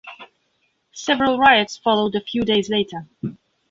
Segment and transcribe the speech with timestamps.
[0.95, 3.05] Several riots followed a few days later.